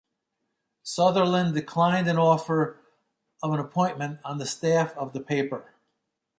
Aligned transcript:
Sutherland 0.81 1.53
declined 1.53 2.07
an 2.07 2.17
offer 2.17 2.79
of 3.43 3.53
an 3.53 3.59
appointment 3.59 4.19
on 4.25 4.39
the 4.39 4.47
staff 4.47 4.97
of 4.97 5.13
the 5.13 5.19
paper. 5.21 5.75